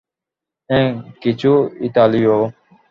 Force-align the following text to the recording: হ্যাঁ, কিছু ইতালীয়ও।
হ্যাঁ, 0.69 0.91
কিছু 1.21 1.51
ইতালীয়ও। 1.81 2.41